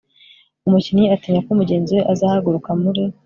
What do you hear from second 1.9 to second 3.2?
we azahaguruka muri